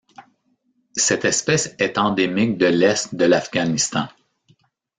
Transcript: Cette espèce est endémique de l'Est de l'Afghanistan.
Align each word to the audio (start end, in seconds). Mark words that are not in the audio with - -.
Cette 0.95 1.25
espèce 1.25 1.75
est 1.77 1.99
endémique 1.99 2.57
de 2.57 2.65
l'Est 2.65 3.13
de 3.13 3.25
l'Afghanistan. 3.25 4.07